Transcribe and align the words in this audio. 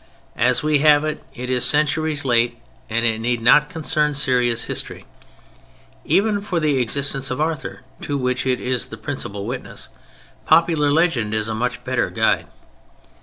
As 0.39 0.63
we 0.63 0.79
have 0.79 1.03
it, 1.03 1.23
it 1.35 1.47
is 1.51 1.63
centuries 1.63 2.25
late, 2.25 2.57
and 2.89 3.05
it 3.05 3.21
need 3.21 3.39
not 3.39 3.69
concern 3.69 4.15
serious 4.15 4.63
history. 4.63 5.05
Even 6.05 6.41
for 6.41 6.59
the 6.59 6.79
existence 6.79 7.29
of 7.29 7.39
Arthur—to 7.39 8.17
which 8.17 8.47
it 8.47 8.59
is 8.59 8.87
the 8.87 8.97
principal 8.97 9.45
witness—popular 9.45 10.91
legend 10.91 11.35
is 11.35 11.47
a 11.47 11.53
much 11.53 11.83
better 11.83 12.09
guide. 12.09 12.47